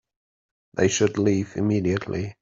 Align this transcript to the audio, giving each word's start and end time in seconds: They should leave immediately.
They 0.73 0.87
should 0.87 1.19
leave 1.19 1.53
immediately. 1.57 2.33